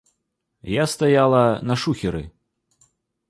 Я 0.81 0.87
стаяла 0.93 1.43
на 1.69 1.75
шухеры. 1.83 2.23